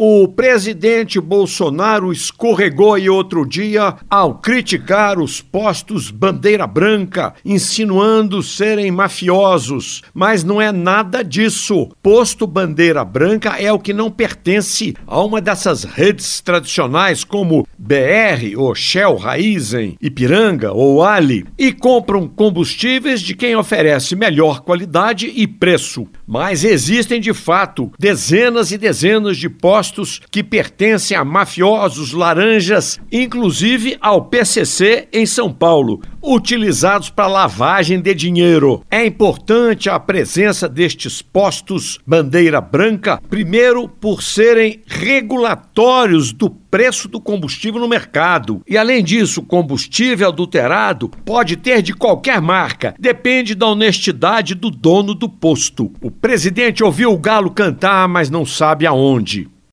O 0.00 0.28
presidente 0.28 1.20
Bolsonaro 1.20 2.12
escorregou 2.12 2.94
aí 2.94 3.10
outro 3.10 3.44
dia 3.44 3.96
ao 4.08 4.36
criticar 4.36 5.18
os 5.18 5.40
postos 5.40 6.12
bandeira 6.12 6.68
branca, 6.68 7.34
insinuando 7.44 8.40
serem 8.40 8.92
mafiosos. 8.92 10.02
Mas 10.14 10.44
não 10.44 10.62
é 10.62 10.70
nada 10.70 11.24
disso. 11.24 11.88
Posto 12.00 12.46
bandeira 12.46 13.04
branca 13.04 13.60
é 13.60 13.72
o 13.72 13.78
que 13.80 13.92
não 13.92 14.08
pertence 14.08 14.94
a 15.04 15.20
uma 15.20 15.40
dessas 15.40 15.82
redes 15.82 16.40
tradicionais 16.40 17.24
como 17.24 17.66
BR 17.76 18.56
ou 18.56 18.76
Shell 18.76 19.16
Raizen, 19.16 19.96
Ipiranga 20.00 20.70
ou 20.70 21.02
Ali 21.02 21.44
e 21.58 21.72
compram 21.72 22.28
combustíveis 22.28 23.20
de 23.20 23.34
quem 23.34 23.56
oferece 23.56 24.14
melhor 24.14 24.60
qualidade 24.60 25.26
e 25.34 25.48
preço. 25.48 26.06
Mas 26.24 26.62
existem 26.62 27.20
de 27.20 27.34
fato 27.34 27.90
dezenas 27.98 28.70
e 28.70 28.78
dezenas 28.78 29.36
de 29.36 29.48
postos 29.48 29.87
que 30.30 30.42
pertencem 30.42 31.16
a 31.16 31.24
mafiosos 31.24 32.12
laranjas, 32.12 33.00
inclusive 33.10 33.96
ao 34.00 34.24
PCC 34.24 35.08
em 35.12 35.26
São 35.26 35.52
Paulo, 35.52 36.00
utilizados 36.22 37.10
para 37.10 37.26
lavagem 37.26 38.00
de 38.00 38.14
dinheiro. 38.14 38.84
É 38.90 39.04
importante 39.06 39.88
a 39.88 39.98
presença 39.98 40.68
destes 40.68 41.22
postos 41.22 41.98
bandeira 42.06 42.60
branca, 42.60 43.20
primeiro 43.28 43.88
por 43.88 44.22
serem 44.22 44.82
regulatórios 44.86 46.32
do 46.32 46.50
preço 46.50 47.08
do 47.08 47.20
combustível 47.20 47.80
no 47.80 47.88
mercado. 47.88 48.62
E 48.68 48.76
além 48.76 49.02
disso, 49.02 49.42
combustível 49.42 50.28
adulterado 50.28 51.08
pode 51.24 51.56
ter 51.56 51.82
de 51.82 51.94
qualquer 51.94 52.40
marca, 52.40 52.94
depende 52.98 53.54
da 53.54 53.66
honestidade 53.66 54.54
do 54.54 54.70
dono 54.70 55.14
do 55.14 55.28
posto. 55.28 55.92
O 56.00 56.10
presidente 56.10 56.84
ouviu 56.84 57.12
o 57.12 57.18
galo 57.18 57.50
cantar, 57.50 58.08
mas 58.08 58.30
não 58.30 58.44
sabe 58.44 58.86
aonde. 58.86 59.48